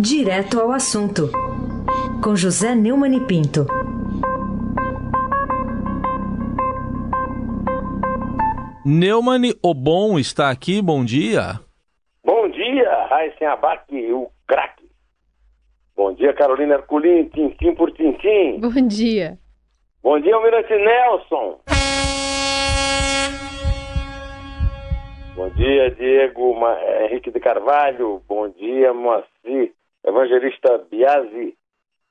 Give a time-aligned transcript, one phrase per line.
[0.00, 1.28] Direto ao assunto,
[2.22, 3.66] com José Neumann e Pinto.
[8.86, 11.58] Neumann Obon está aqui, bom dia.
[12.24, 14.88] Bom dia, Raíssen Abac, o craque.
[15.96, 18.60] Bom dia, Carolina Herculin, tintim por tintim.
[18.60, 19.36] Bom dia.
[20.00, 21.58] Bom dia, Almirante Nelson.
[25.34, 26.76] Bom dia, Diego Ma...
[27.02, 28.22] Henrique de Carvalho.
[28.28, 29.72] Bom dia, Moacir,
[30.04, 31.56] Evangelista Biasi.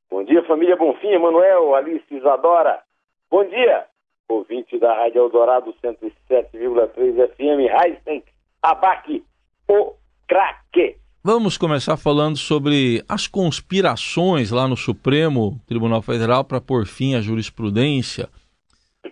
[0.10, 2.82] Bom dia, família Bonfim, Emanuel, Alice Isadora.
[3.30, 3.86] Bom dia,
[4.30, 8.24] ouvinte da Rádio Eldorado 107,3 FM, Heisen,
[8.62, 9.24] Abaque,
[9.70, 9.94] o
[10.28, 10.98] craque.
[11.24, 17.22] Vamos começar falando sobre as conspirações lá no Supremo Tribunal Federal para pôr fim à
[17.22, 18.30] jurisprudência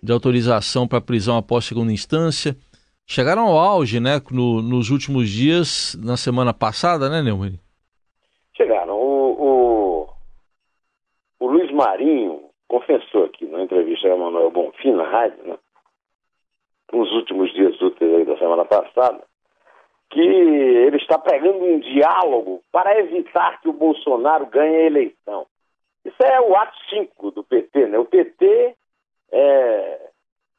[0.02, 2.56] de autorização para prisão após segunda instância
[3.06, 7.60] chegaram ao auge, né, no, nos últimos dias, na semana passada, né, Neumann?
[8.56, 8.96] Chegaram.
[8.96, 10.10] O, o,
[11.40, 15.58] o, Luiz Marinho confessou aqui na entrevista com Manuel Bonfim na rádio, né,
[16.92, 19.24] nos últimos dias úteis da semana passada,
[20.10, 25.46] que ele está pregando um diálogo para evitar que o Bolsonaro ganhe a eleição.
[26.04, 27.98] Isso é o ato 5 do PT, né?
[27.98, 28.76] O PT
[29.32, 30.10] é,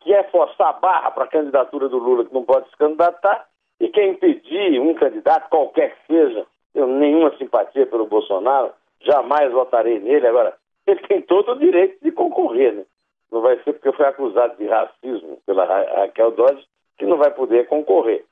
[0.00, 3.46] que é forçar a barra para a candidatura do Lula, que não pode se candidatar,
[3.80, 9.98] e quer impedir um candidato, qualquer que seja, eu nenhuma simpatia pelo Bolsonaro, jamais votarei
[10.00, 10.26] nele.
[10.26, 10.56] Agora,
[10.86, 12.84] ele tem todo o direito de concorrer, né?
[13.30, 16.64] Não vai ser porque foi acusado de racismo pela Raquel Dodge
[16.96, 18.24] que não vai poder concorrer.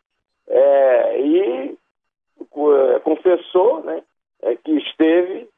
[0.48, 1.76] É, e
[2.40, 4.02] é, confessou né,
[4.42, 5.48] é, que esteve,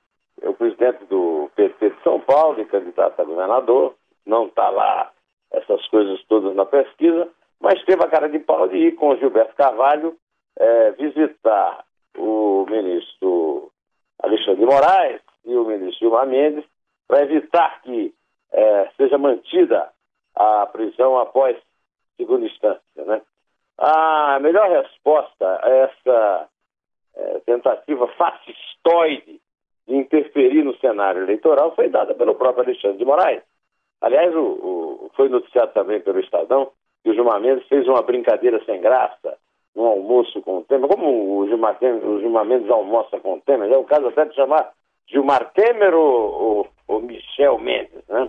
[0.40, 5.12] é o presidente do PT de São Paulo, candidato a governador, não está lá
[5.52, 7.28] essas coisas todas na pesquisa,
[7.60, 10.16] mas teve a cara de pau de ir com o Gilberto Carvalho
[10.58, 11.84] é, visitar
[12.16, 13.70] o ministro
[14.22, 16.64] Alexandre Moraes e o ministro Gilmar Mendes
[17.06, 18.14] para evitar que
[18.52, 19.90] é, seja mantida
[20.34, 21.56] a prisão após
[22.16, 23.04] segunda instância.
[23.04, 23.20] Né?
[23.78, 26.48] A melhor resposta a essa
[27.14, 29.40] é, tentativa fascistoide
[29.86, 33.42] de interferir no cenário eleitoral foi dada pelo próprio Alexandre de Moraes.
[34.00, 36.70] Aliás, o, o, foi noticiado também pelo Estadão
[37.02, 39.38] que o Gilmar Mendes fez uma brincadeira sem graça
[39.74, 40.88] no almoço com o Temer.
[40.88, 44.34] Como o Gilmar, o Gilmar Mendes almoça com o Temer, é o caso até de
[44.34, 44.72] chamar
[45.06, 48.28] Gilmar Temer ou, ou, Michel Mendes, né?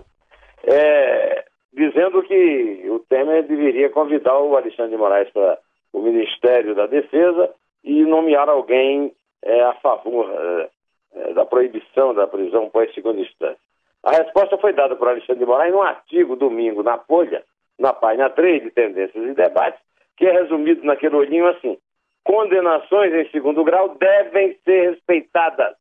[0.64, 5.58] É, dizendo que o Temer deveria convidar o Alexandre de Moraes para
[5.92, 7.50] o Ministério da Defesa
[7.84, 10.68] e nomear alguém é, a favor é,
[11.14, 13.58] é da proibição da prisão pós-segunda instância.
[14.02, 17.42] A resposta foi dada por Alexandre de Moraes num artigo domingo na Folha,
[17.78, 19.80] na página 3 de Tendências e Debates,
[20.16, 21.78] que é resumido naquele olhinho assim:
[22.24, 25.76] condenações em segundo grau devem ser respeitadas.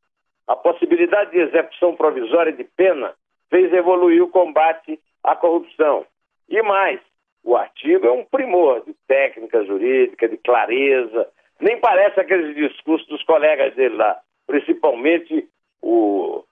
[0.48, 3.14] A possibilidade de execução provisória de pena
[3.50, 6.06] fez evoluir o combate à corrupção.
[6.50, 7.00] E mais,
[7.44, 13.24] o artigo é um primor de técnica jurídica, de clareza, nem parece aqueles discursos dos
[13.24, 15.48] colegas dele lá, principalmente
[15.82, 16.44] o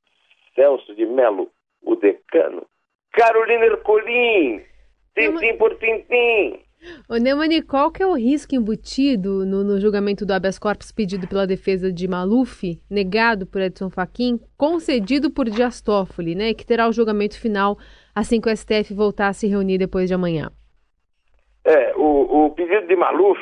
[0.55, 1.49] Celso de Melo
[1.83, 2.65] o decano.
[3.11, 4.61] Carolina Ercolim,
[5.15, 6.64] tintim por tintim.
[7.09, 11.27] Ô Neumani, qual que é o risco embutido no, no, julgamento do habeas corpus pedido
[11.27, 16.87] pela defesa de Maluf, negado por Edson Fachin, concedido por Dias Toffoli, né, que terá
[16.87, 17.77] o julgamento final
[18.13, 20.49] assim que o STF voltar a se reunir depois de amanhã?
[21.63, 23.39] É, o, o pedido de Maluf,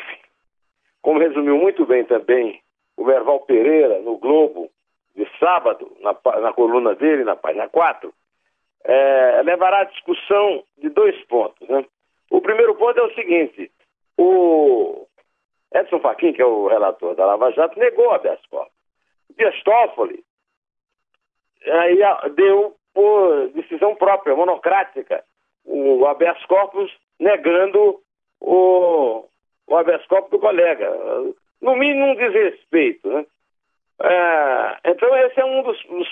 [1.01, 2.61] como resumiu muito bem também
[2.95, 4.69] o Merval Pereira no Globo
[5.15, 8.13] de sábado, na, na coluna dele, na página 4,
[8.83, 11.67] é, levará à discussão de dois pontos.
[11.67, 11.85] Né?
[12.33, 13.71] O primeiro ponto é o seguinte:
[14.17, 15.07] o
[15.71, 18.73] Edson Fachin, que é o relator da Lava Jato, negou habeas corpus.
[19.37, 20.23] Dias Toffoli
[21.65, 21.99] aí,
[22.35, 25.23] deu por decisão própria, monocrática,
[25.63, 28.01] o habeas corpus negando
[28.41, 29.25] o,
[29.67, 30.89] o habeas corpus do colega.
[31.61, 33.07] No mínimo um desrespeito.
[33.07, 33.25] Né?
[34.01, 36.07] É, então esse é um dos, dos,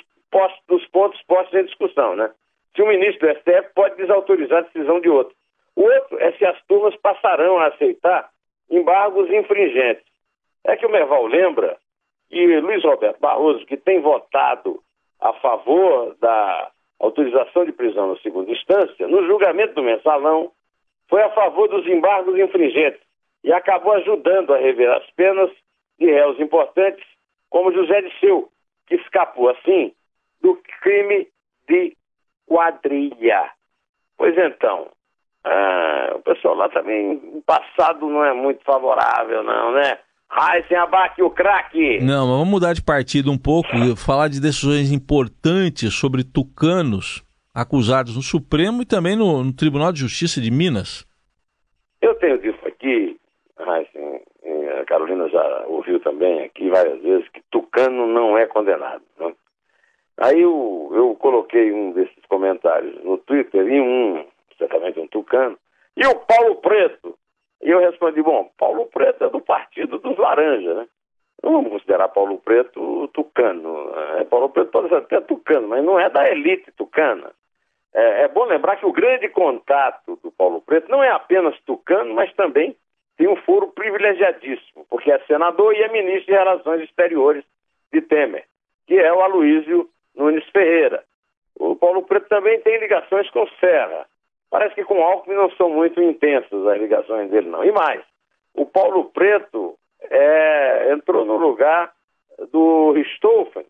[0.68, 2.16] dos pontos postos em discussão.
[2.16, 2.32] Né?
[2.76, 5.36] se o ministro do STF pode desautorizar a decisão de outro.
[5.76, 8.30] O outro é se as turmas passarão a aceitar
[8.70, 10.06] embargos infringentes.
[10.64, 11.78] É que o Merval lembra
[12.30, 14.82] que Luiz Roberto Barroso, que tem votado
[15.20, 20.52] a favor da autorização de prisão na segunda instância, no julgamento do mensalão,
[21.10, 23.02] foi a favor dos embargos infringentes
[23.44, 25.52] e acabou ajudando a rever as penas
[26.00, 27.06] de réus importantes,
[27.50, 28.50] como José Disseu,
[28.88, 29.94] que escapou assim
[30.42, 31.28] do crime
[31.68, 31.96] de
[32.46, 33.52] quadrilha.
[34.18, 34.90] Pois então,
[35.44, 39.98] ah, o pessoal lá também, o passado não é muito favorável, não, né?
[40.30, 42.00] Raíssen Abac, o craque.
[42.00, 47.22] Não, mas vamos mudar de partido um pouco e falar de decisões importantes sobre tucanos
[47.54, 51.06] acusados no Supremo e também no, no Tribunal de Justiça de Minas.
[52.02, 53.20] Eu tenho dito aqui,
[53.60, 54.22] Raíssen,
[54.80, 59.04] a Carolina já ouviu também aqui várias vezes, que tucano não é condenado.
[59.20, 59.34] Né?
[60.18, 64.26] Aí eu, eu coloquei um desses comentários no Twitter e um,
[64.62, 65.58] certamente um tucano,
[65.98, 67.18] e o Paulo Preto.
[67.62, 70.88] E eu respondi, bom, Paulo Preto é do partido dos laranjas, né?
[71.44, 73.92] Não vamos considerar Paulo Preto tucano.
[74.18, 77.32] É, Paulo Preto pode ser até tucano, mas não é da elite tucana.
[77.94, 82.14] É, é, bom lembrar que o grande contato do Paulo Preto não é apenas tucano,
[82.14, 82.76] mas também
[83.18, 87.44] tem um foro privilegiadíssimo, porque é senador e é ministro de Relações Exteriores
[87.92, 88.46] de Temer,
[88.88, 91.04] que é o Aloísio Nunes Ferreira.
[91.60, 94.08] O Paulo Preto também tem ligações com Serra.
[94.52, 97.64] Parece que com o Alckmin não são muito intensas as ligações dele, não.
[97.64, 98.04] E mais,
[98.54, 101.94] o Paulo Preto é, entrou no lugar
[102.52, 103.66] do Richthofen,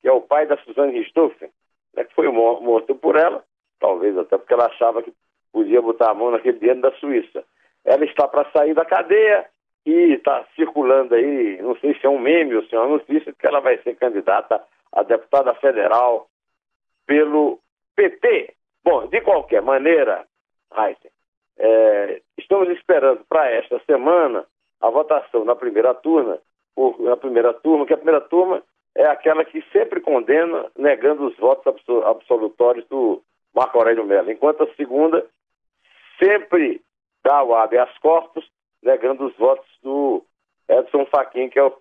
[0.00, 1.50] que é o pai da Suzane Richthofen,
[1.94, 3.42] né, que foi morto por ela,
[3.80, 5.12] talvez até porque ela achava que
[5.52, 7.42] podia botar a mão naquele dinheiro da Suíça.
[7.84, 9.46] Ela está para sair da cadeia
[9.84, 13.32] e está circulando aí, não sei se é um meme ou se é uma notícia,
[13.32, 14.62] que ela vai ser candidata
[14.92, 16.28] a deputada federal
[17.04, 17.58] pelo
[17.96, 18.54] PT.
[18.84, 20.26] Bom, de qualquer maneira,
[20.76, 21.10] Heisen,
[21.58, 24.46] é, estamos esperando para esta semana
[24.80, 26.38] a votação na primeira turma,
[26.74, 28.62] por, na primeira turma, que a primeira turma
[28.94, 31.74] é aquela que sempre condena, negando os votos
[32.06, 33.22] absolutórios do
[33.54, 35.26] Marco Aurélio Mello, enquanto a segunda
[36.18, 36.82] sempre
[37.22, 38.48] dá o habeas corpus,
[38.82, 40.24] negando os votos do
[40.68, 41.72] Edson Fachin, que é o,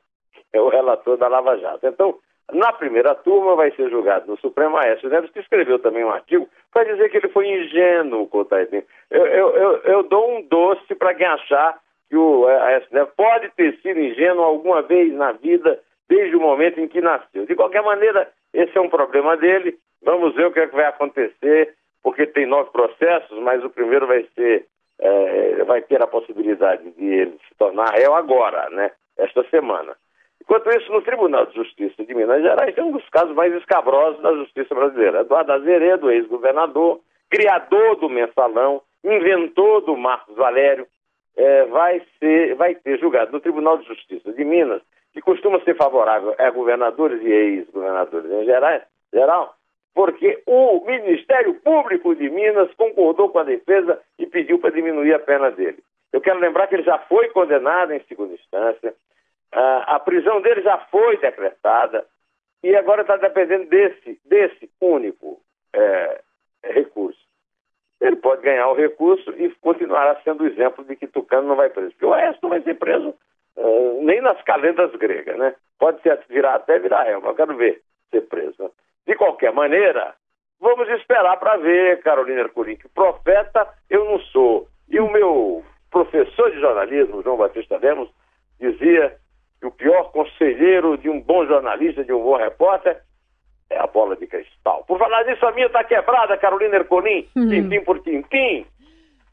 [0.51, 1.87] é o relator da Lava Jato.
[1.87, 2.19] Então,
[2.53, 6.47] na primeira turma vai ser julgado no Supremo Aécio Neves, que escreveu também um artigo
[6.71, 10.95] para dizer que ele foi ingênuo contra a eu, eu, eu, eu dou um doce
[10.95, 11.79] para quem achar
[12.09, 16.79] que o Aécio Neves pode ter sido ingênuo alguma vez na vida, desde o momento
[16.79, 17.45] em que nasceu.
[17.45, 19.77] De qualquer maneira, esse é um problema dele.
[20.01, 24.07] Vamos ver o que, é que vai acontecer, porque tem nove processos, mas o primeiro
[24.07, 24.65] vai ser
[24.99, 28.91] é, vai ter a possibilidade de ele se tornar réu agora, né?
[29.17, 29.95] Esta semana.
[30.49, 34.19] Enquanto isso, no Tribunal de Justiça de Minas Gerais tem um dos casos mais escabrosos
[34.23, 35.21] da justiça brasileira.
[35.21, 40.87] Eduardo Azeredo, ex-governador, criador do mensalão, inventor do Marcos Valério,
[41.37, 44.81] é, vai, ser, vai ter julgado no Tribunal de Justiça de Minas,
[45.13, 48.81] que costuma ser favorável a governadores e ex-governadores em geral,
[49.13, 49.53] geral,
[49.93, 55.19] porque o Ministério Público de Minas concordou com a defesa e pediu para diminuir a
[55.19, 55.77] pena dele.
[56.11, 58.95] Eu quero lembrar que ele já foi condenado em segunda instância,
[59.51, 62.05] a, a prisão dele já foi decretada
[62.63, 65.41] e agora está dependendo desse, desse único
[65.73, 66.21] é,
[66.63, 67.19] recurso.
[68.01, 71.69] Ele pode ganhar o recurso e continuará sendo o exemplo de que Tucano não vai
[71.69, 71.91] preso.
[71.91, 73.13] Porque o Aécio não vai ser preso
[73.57, 75.53] uh, nem nas calendas gregas, né?
[75.77, 78.71] Pode ser virar, até virar réu, mas eu quero ver ser preso.
[79.05, 80.15] De qualquer maneira,
[80.61, 84.67] vamos esperar para ver, Carolina Ercolim, que profeta eu não sou.
[84.87, 88.09] E o meu professor de jornalismo, João Batista Lemos,
[88.59, 89.17] dizia
[90.97, 92.97] de um bom jornalista, de um bom repórter,
[93.69, 94.83] é a bola de cristal.
[94.87, 97.49] Por falar disso, a minha está quebrada, Carolina Ercolim, uhum.
[97.49, 98.65] tintim por tintim.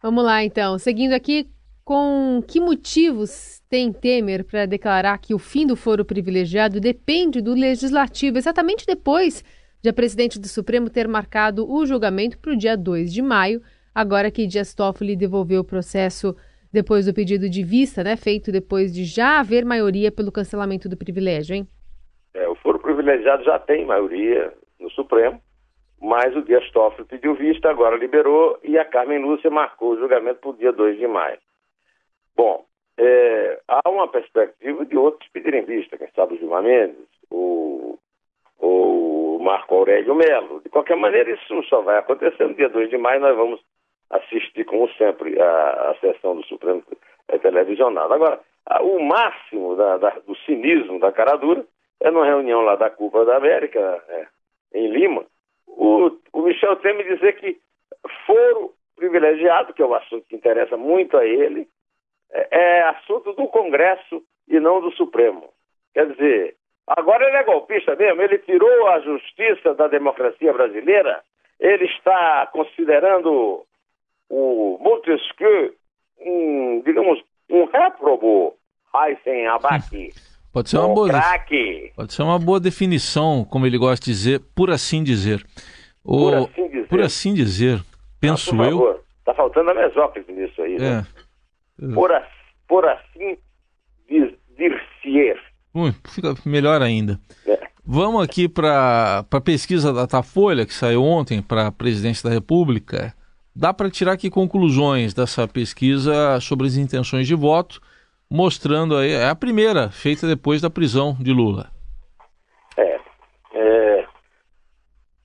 [0.02, 0.78] Vamos lá, então.
[0.78, 1.48] Seguindo aqui,
[1.84, 7.54] com que motivos tem Temer para declarar que o fim do foro privilegiado depende do
[7.54, 9.42] legislativo, exatamente depois
[9.82, 13.62] de a presidente do Supremo ter marcado o julgamento para o dia 2 de maio,
[13.94, 16.36] agora que Dias Toffoli devolveu o processo
[16.72, 20.96] depois do pedido de vista, né, feito depois de já haver maioria pelo cancelamento do
[20.96, 21.66] privilégio, hein?
[22.34, 25.40] É, o foro privilegiado já tem maioria no Supremo,
[26.00, 30.40] mas o Dias Toffoli pediu vista, agora liberou e a Carmen Lúcia marcou o julgamento
[30.40, 31.38] para o dia 2 de maio.
[32.36, 32.66] Bom,
[32.98, 37.98] é, há uma perspectiva de outros pedirem vista, quem sabe o Gilmar Mendes, o,
[38.58, 40.60] o Marco Aurélio Melo.
[40.62, 43.60] De qualquer maneira, isso só vai acontecer no dia 2 de maio, nós vamos
[44.10, 46.82] assistir, como sempre, a, a sessão do Supremo
[47.28, 48.14] é, televisionada.
[48.14, 51.64] Agora, a, o máximo da, da, do cinismo da cara dura
[52.00, 54.26] é numa reunião lá da Cuba da América, é,
[54.74, 55.24] em Lima,
[55.66, 57.58] o, o Michel Temer dizer que
[58.26, 61.68] foro privilegiado, que é o assunto que interessa muito a ele,
[62.32, 65.50] é, é assunto do Congresso e não do Supremo.
[65.92, 71.22] Quer dizer, agora ele é golpista mesmo, ele tirou a justiça da democracia brasileira,
[71.58, 73.65] ele está considerando
[74.28, 75.74] o Montesquieu,
[76.20, 78.54] um, digamos, um réprobo,
[78.92, 80.12] Aysen Abaki.
[80.52, 81.08] Pode ser, uma boa,
[81.94, 85.44] pode ser uma boa definição, como ele gosta de dizer, por assim dizer.
[86.02, 86.88] O, por assim dizer.
[86.88, 87.82] Por assim dizer,
[88.18, 89.04] penso ah, eu.
[89.18, 91.06] Está faltando a mesóclise nisso aí, né?
[91.82, 91.94] É.
[91.94, 92.10] Por,
[92.66, 93.36] por assim
[94.08, 95.38] dir-se-er.
[95.74, 97.20] Hum, fica melhor ainda.
[97.46, 97.66] É.
[97.84, 103.14] Vamos aqui para a pesquisa da Datafolha, que saiu ontem para a presidência da República.
[103.58, 107.80] Dá para tirar aqui conclusões dessa pesquisa sobre as intenções de voto,
[108.30, 111.70] mostrando aí, é a primeira feita depois da prisão de Lula.
[112.76, 113.00] É.
[113.54, 114.06] é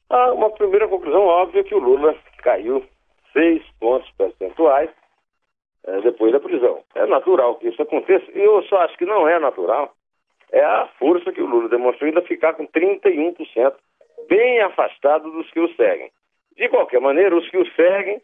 [0.10, 2.86] ah, uma primeira conclusão óbvia que o Lula caiu
[3.34, 4.90] seis pontos percentuais
[5.88, 6.80] é, depois da prisão.
[6.96, 9.94] É natural que isso aconteça, e eu só acho que não é natural,
[10.54, 13.74] é a força que o Lula demonstrou ainda ficar com 31%,
[14.30, 16.10] bem afastado dos que o seguem.
[16.62, 18.22] De qualquer maneira, os que o seguem,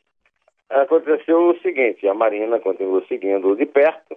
[0.70, 4.16] aconteceu o seguinte, a Marina continuou seguindo de perto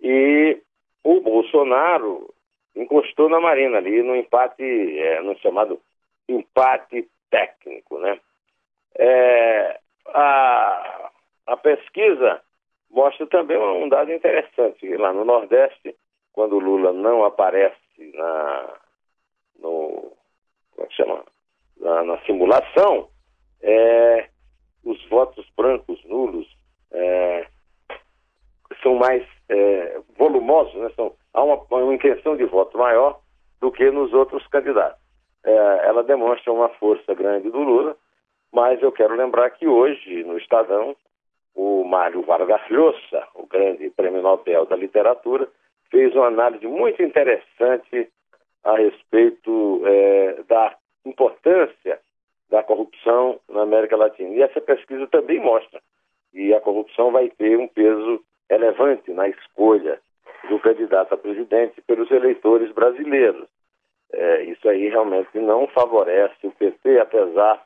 [0.00, 0.62] e
[1.02, 2.32] o Bolsonaro
[2.76, 5.80] encostou na Marina ali no empate, é, no chamado
[6.28, 8.20] empate técnico, né?
[8.94, 9.80] É,
[10.14, 11.10] a,
[11.48, 12.40] a pesquisa
[12.88, 14.96] mostra também um dado interessante.
[14.96, 15.96] Lá no Nordeste,
[16.32, 17.76] quando o Lula não aparece
[18.14, 18.74] na,
[19.58, 20.12] no,
[20.70, 21.24] como é que chama?
[21.80, 23.08] na, na simulação,
[23.62, 24.28] é,
[24.84, 26.46] os votos brancos nulos
[26.92, 27.46] é,
[28.82, 30.90] são mais é, volumosos, né?
[30.94, 33.20] são, há uma, uma, intenção de voto maior
[33.60, 35.00] do que nos outros candidatos.
[35.44, 37.96] É, ela demonstra uma força grande do Lula,
[38.52, 40.96] mas eu quero lembrar que hoje, no Estadão,
[41.54, 45.48] o Mário Vargas Llosa, o grande prêmio Nobel da literatura,
[45.90, 48.10] fez uma análise muito interessante
[48.64, 52.00] a respeito é, da importância
[52.50, 54.34] da corrupção na América Latina.
[54.34, 55.80] E essa pesquisa também mostra
[56.32, 60.00] que a corrupção vai ter um peso relevante na escolha
[60.48, 63.48] do candidato a presidente pelos eleitores brasileiros.
[64.12, 67.62] É, isso aí realmente não favorece o PT, apesar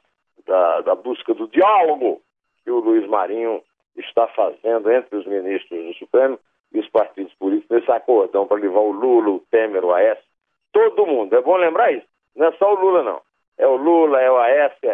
[0.46, 2.22] da, da busca do diálogo
[2.64, 3.62] que o Luiz Marinho
[3.96, 6.38] está fazendo entre os ministros do Supremo
[6.72, 10.24] e os partidos políticos nesse acordão para levar o Lula, o Temer, o Aécio,
[10.72, 11.34] todo mundo.
[11.36, 12.06] É bom lembrar isso.
[12.34, 13.20] Não é só o Lula, não.
[13.60, 14.88] É o Lula, é o Aécio,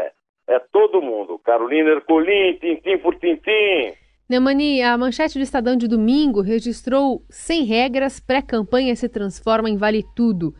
[0.49, 1.39] é, todo mundo.
[1.39, 3.95] Carolina Ercolim, tintim por tintim.
[4.29, 10.03] Neumani, a manchete do Estadão de domingo registrou sem regras, pré-campanha se transforma em vale
[10.17, 10.53] tudo.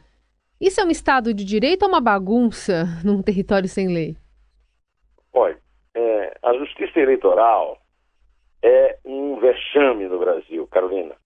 [0.61, 4.17] Isso é um Estado de direito ou uma bagunça num território sem lei?
[5.33, 5.59] Olha,
[5.93, 7.77] é, a justiça eleitoral
[8.63, 11.17] é um vexame no Brasil, Carolina.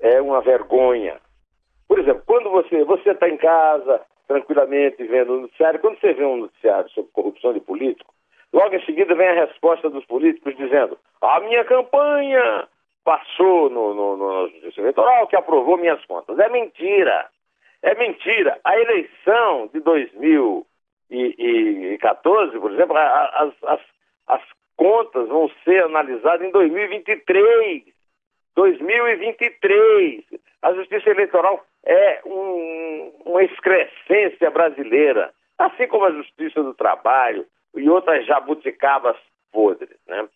[0.00, 1.20] É uma vergonha.
[1.88, 4.00] Por exemplo, quando você você está em casa,
[4.32, 8.12] tranquilamente, vendo o noticiário, quando você vê um noticiário sobre corrupção de político,
[8.52, 12.66] logo em seguida vem a resposta dos políticos dizendo a minha campanha
[13.04, 16.38] passou no, no, no, Justiça Eleitoral que aprovou minhas contas.
[16.38, 17.28] É mentira.
[17.82, 18.58] É mentira.
[18.64, 23.80] A eleição de 2014, por exemplo, as, as,
[24.28, 24.40] as
[24.76, 27.82] contas vão ser analisadas em 2023.
[28.54, 30.24] 2023.
[30.62, 37.88] A Justiça Eleitoral é um, uma excrescência brasileira, assim como a Justiça do Trabalho e
[37.88, 39.16] outras jabuticabas
[39.52, 39.98] podres.
[40.06, 40.28] Né?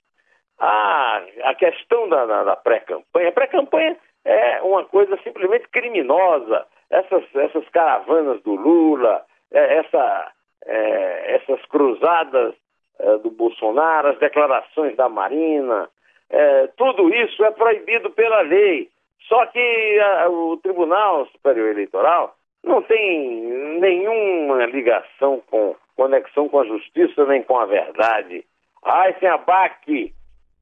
[0.59, 6.67] A, a questão da, da, da pré-campanha, pré-campanha é uma coisa simplesmente criminosa.
[6.91, 10.33] Essas, essas caravanas do Lula, é, essa,
[10.65, 12.55] é, essas cruzadas
[12.99, 15.89] é, do Bolsonaro, as declarações da Marina,
[16.31, 18.89] é, tudo isso é proibido pela lei.
[19.29, 26.67] Só que a, o Tribunal Superior Eleitoral não tem nenhuma ligação com conexão com a
[26.67, 28.45] justiça nem com a verdade.
[28.85, 30.13] Ai, sem abaque,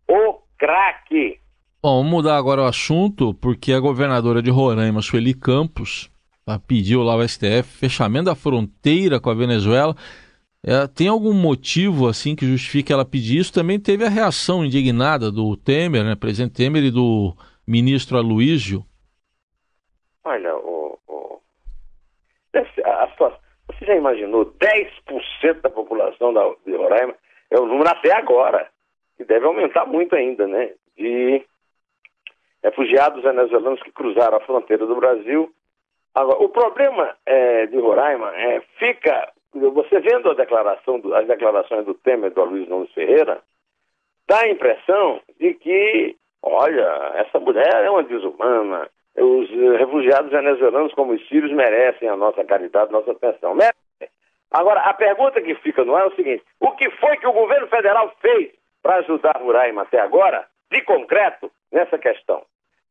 [0.09, 1.38] o craque.
[1.83, 6.11] Bom, vamos mudar agora o assunto, porque a governadora de Roraima, Sueli Campos,
[6.66, 9.94] pediu lá ao STF fechamento da fronteira com a Venezuela.
[10.66, 13.52] É, tem algum motivo assim que justifique ela pedir isso?
[13.52, 18.85] Também teve a reação indignada do Temer, né, presidente Temer e do ministro Aloysio.
[20.25, 21.40] Olha, o, o...
[22.54, 27.14] A, situação, você já imaginou 10% da população da, de Roraima
[27.50, 28.68] é o número até agora,
[29.16, 30.73] que deve aumentar muito ainda, né?
[30.97, 31.44] De
[32.62, 35.52] refugiados venezuelanos que cruzaram a fronteira do Brasil.
[36.14, 41.85] Agora, o problema é, de Roraima é fica você vendo a declaração do, as declarações
[41.85, 43.40] do Temer do Luiz Nunes Ferreira,
[44.26, 49.49] dá a impressão de que, olha, essa mulher é uma desumana, os
[49.79, 53.57] refugiados venezuelanos como os sírios merecem a nossa caridade, a nossa atenção.
[54.51, 57.33] Agora, a pergunta que fica no ar é o seguinte: o que foi que o
[57.33, 62.43] governo federal fez para ajudar Roraima até agora, de concreto, nessa questão?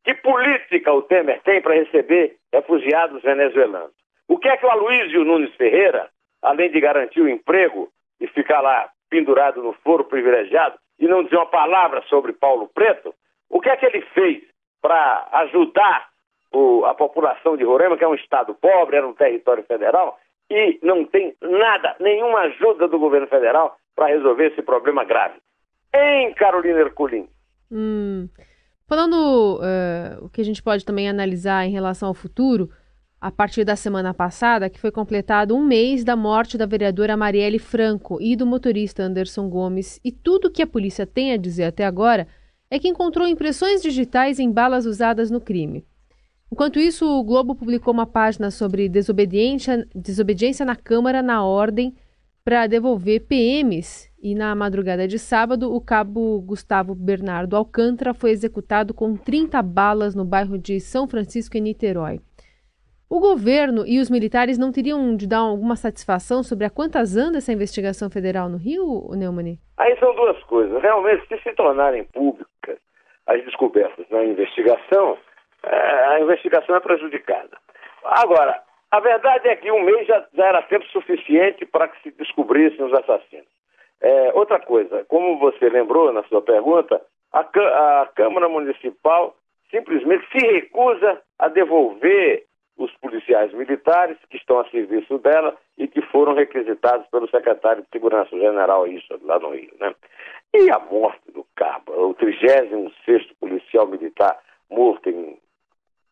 [0.04, 3.92] Que política o Temer tem para receber refugiados venezuelanos?
[4.28, 6.10] O que é que o Aloysio Nunes Ferreira
[6.44, 7.88] além de garantir o emprego
[8.20, 13.14] e ficar lá pendurado no foro privilegiado e não dizer uma palavra sobre Paulo Preto,
[13.48, 14.42] o que é que ele fez
[14.80, 16.08] para ajudar
[16.52, 20.18] o, a população de Roraima, que é um estado pobre, era um território federal,
[20.50, 25.38] e não tem nada, nenhuma ajuda do governo federal para resolver esse problema grave.
[25.94, 27.28] Em Carolina Herculin.
[27.70, 28.28] Hum.
[28.86, 32.68] Falando uh, o que a gente pode também analisar em relação ao futuro,
[33.20, 37.58] a partir da semana passada, que foi completado um mês da morte da vereadora Marielle
[37.58, 41.86] Franco e do motorista Anderson Gomes, e tudo que a polícia tem a dizer até
[41.86, 42.28] agora
[42.74, 45.86] é que encontrou impressões digitais em balas usadas no crime.
[46.50, 51.94] Enquanto isso, o Globo publicou uma página sobre desobediência, desobediência na Câmara na ordem
[52.44, 58.92] para devolver PMs e na madrugada de sábado, o cabo Gustavo Bernardo Alcântara foi executado
[58.92, 62.18] com 30 balas no bairro de São Francisco, em Niterói.
[63.08, 67.38] O governo e os militares não teriam de dar alguma satisfação sobre a quantas anda
[67.38, 69.60] essa investigação federal no Rio, Neumann?
[69.76, 70.82] Aí são duas coisas.
[70.82, 72.53] Realmente, se se tornarem públicas
[73.26, 75.18] as descobertas na investigação,
[75.62, 77.56] é, a investigação é prejudicada.
[78.04, 82.84] Agora, a verdade é que um mês já, era tempo suficiente para que se descobrissem
[82.84, 83.48] os assassinos.
[84.00, 87.00] É, outra coisa, como você lembrou na sua pergunta,
[87.32, 89.34] a, a Câmara Municipal
[89.70, 92.44] simplesmente se recusa a devolver
[92.76, 97.88] os policiais militares que estão a serviço dela e que foram requisitados pelo secretário de
[97.88, 99.94] Segurança General isso lá no Rio, né?
[100.54, 101.23] E a morte
[101.56, 104.38] cabo, o 36 policial militar
[104.70, 105.38] morto em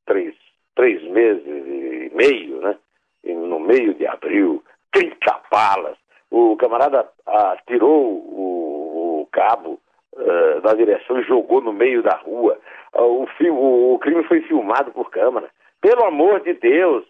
[0.07, 0.35] três,
[0.75, 2.77] três meses e meio, né?
[3.25, 5.97] No meio de abril, 30 balas.
[6.31, 9.81] O camarada atirou o, o cabo
[10.15, 12.59] uh, da direção e jogou no meio da rua.
[12.95, 15.49] Uh, o, o crime foi filmado por câmera.
[15.81, 17.05] Pelo amor de Deus,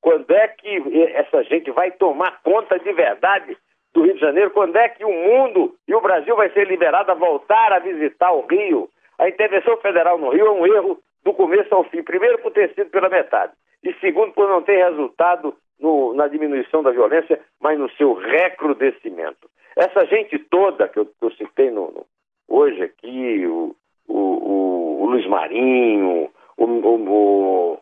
[0.00, 3.56] quando é que essa gente vai tomar conta de verdade
[3.96, 4.50] do Rio de Janeiro?
[4.50, 8.30] Quando é que o mundo e o Brasil vai ser liberado a voltar a visitar
[8.30, 8.90] o Rio?
[9.18, 12.02] A intervenção federal no Rio é um erro do começo ao fim.
[12.02, 13.52] Primeiro, por ter sido pela metade.
[13.82, 19.48] E segundo, por não ter resultado no, na diminuição da violência, mas no seu recrudescimento.
[19.74, 22.06] Essa gente toda que eu, que eu citei no, no,
[22.46, 23.74] hoje aqui, o,
[24.06, 27.78] o, o Luiz Marinho, o, o,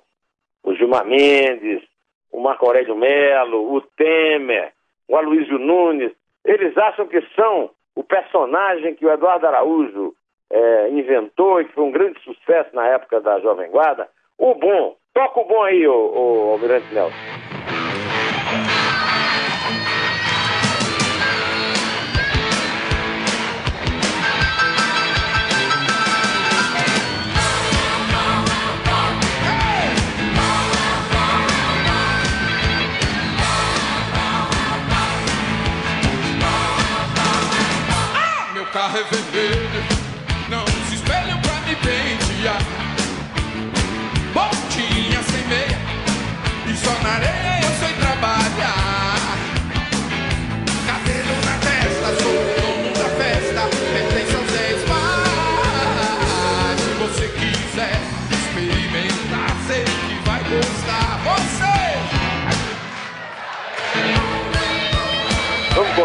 [0.62, 1.82] o Gilmar Mendes,
[2.30, 4.72] o Marco Aurélio Melo, o Temer,
[5.08, 6.12] o Aloysio Nunes,
[6.44, 10.14] eles acham que são o personagem que o Eduardo Araújo
[10.50, 14.96] é, inventou e que foi um grande sucesso na época da Jovem Guarda, o bom.
[15.12, 17.33] Toca o bom aí, o, o Almirante Nelson.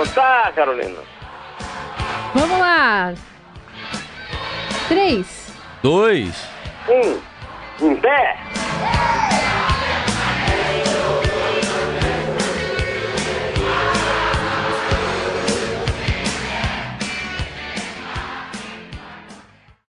[0.10, 0.98] Contar, Carolina?
[2.34, 3.14] Vamos lá.
[4.88, 5.54] Três.
[5.84, 6.48] Dois.
[6.88, 7.86] Um.
[7.86, 8.38] Um pé.